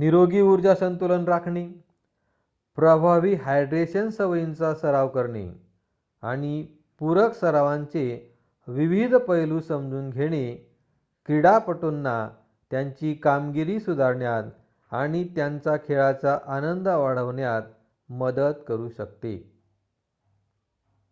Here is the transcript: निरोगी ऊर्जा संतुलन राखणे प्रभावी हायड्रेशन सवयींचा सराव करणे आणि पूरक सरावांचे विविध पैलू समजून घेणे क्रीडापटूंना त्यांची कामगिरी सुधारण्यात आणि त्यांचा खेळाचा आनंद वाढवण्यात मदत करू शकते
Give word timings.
निरोगी 0.00 0.40
ऊर्जा 0.40 0.74
संतुलन 0.74 1.24
राखणे 1.24 1.66
प्रभावी 2.78 3.34
हायड्रेशन 3.34 4.08
सवयींचा 4.10 4.74
सराव 4.74 5.08
करणे 5.08 5.46
आणि 6.22 6.66
पूरक 7.00 7.34
सरावांचे 7.34 8.36
विविध 8.68 9.14
पैलू 9.14 9.60
समजून 9.60 10.10
घेणे 10.10 10.54
क्रीडापटूंना 11.28 12.28
त्यांची 12.70 13.14
कामगिरी 13.14 13.80
सुधारण्यात 13.80 14.44
आणि 14.92 15.24
त्यांचा 15.36 15.76
खेळाचा 15.76 16.38
आनंद 16.46 16.88
वाढवण्यात 16.88 17.62
मदत 18.08 18.62
करू 18.68 18.88
शकते 18.88 19.36